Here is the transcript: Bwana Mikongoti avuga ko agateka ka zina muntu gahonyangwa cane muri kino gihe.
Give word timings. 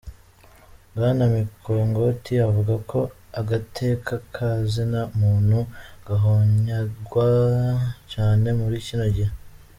Bwana 0.95 1.23
Mikongoti 1.33 2.33
avuga 2.47 2.73
ko 2.89 2.99
agateka 3.39 4.13
ka 4.33 4.49
zina 4.71 5.01
muntu 5.19 5.59
gahonyangwa 6.07 7.29
cane 8.13 8.49
muri 8.61 8.77
kino 8.87 9.07
gihe. 9.15 9.31